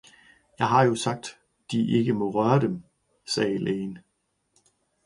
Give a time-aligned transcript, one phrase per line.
[0.59, 1.39] "Jeg har jo sagt,
[1.71, 2.83] De maa ikke røre Dem,
[3.25, 3.97] sagde Lægen."